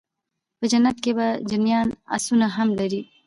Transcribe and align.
په 0.57 0.65
جنت 0.71 0.97
کي 1.03 1.11
به 1.17 1.27
جنيان 1.51 1.87
آسونه 2.15 2.47
هم 2.55 2.67
لري 2.79 3.01